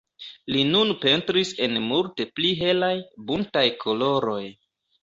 Li 0.53 0.63
nun 0.69 0.93
pentris 1.03 1.51
en 1.67 1.79
multe 1.91 2.27
pli 2.41 2.53
helaj, 2.65 2.93
buntaj 3.31 3.67
koloroj. 3.87 4.43